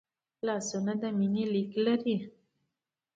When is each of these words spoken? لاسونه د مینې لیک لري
لاسونه 0.45 0.93
د 1.01 1.03
مینې 1.17 1.43
لیک 1.53 1.71
لري 1.85 2.17